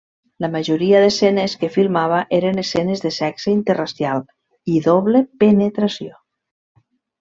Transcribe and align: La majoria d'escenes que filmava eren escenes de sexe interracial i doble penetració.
La 0.43 0.47
majoria 0.53 1.01
d'escenes 1.03 1.53
que 1.65 1.69
filmava 1.75 2.23
eren 2.39 2.63
escenes 2.63 3.05
de 3.05 3.13
sexe 3.19 3.55
interracial 3.61 4.27
i 4.77 4.85
doble 4.91 5.27
penetració. 5.47 6.23